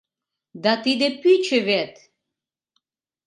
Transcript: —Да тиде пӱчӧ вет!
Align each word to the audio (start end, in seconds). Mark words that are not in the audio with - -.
—Да 0.63 0.73
тиде 0.83 1.07
пӱчӧ 1.21 1.57
вет! 1.67 1.93